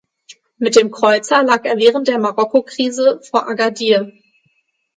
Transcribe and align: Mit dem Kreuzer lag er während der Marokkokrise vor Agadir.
Mit 0.57 0.75
dem 0.75 0.89
Kreuzer 0.89 1.43
lag 1.43 1.63
er 1.65 1.77
während 1.77 2.07
der 2.07 2.17
Marokkokrise 2.17 3.21
vor 3.29 3.47
Agadir. 3.47 4.11